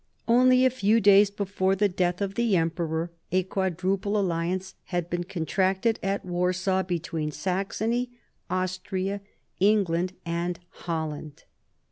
Only 0.27 0.65
a 0.65 0.71
few 0.71 0.99
days 0.99 1.29
before 1.29 1.75
the 1.75 1.87
death 1.87 2.21
of 2.21 2.33
the 2.33 2.57
emperor, 2.57 3.11
a 3.31 3.43
quadruple 3.43 4.17
alliance 4.17 4.73
had 4.85 5.11
been 5.11 5.23
contracted 5.25 5.99
at 6.01 6.25
Warsaw 6.25 6.81
between 6.81 7.29
Saxony, 7.29 8.09
Austria, 8.49 9.21
England, 9.59 10.13
and 10.25 10.59
Holland. 10.71 11.43